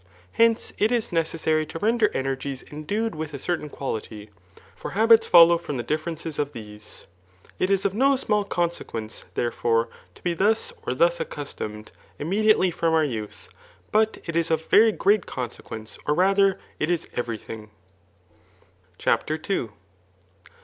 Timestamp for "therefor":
9.35-9.89